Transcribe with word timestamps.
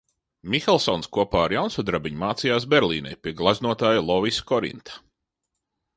Mihelsons 0.53 1.09
kopā 1.17 1.43
ar 1.49 1.55
Jaunsudrabiņu 1.57 2.19
mācījās 2.23 2.67
Berlīnē 2.73 3.15
pie 3.27 3.35
gleznotāja 3.43 4.03
Lovisa 4.11 4.51
Korinta. 4.53 5.01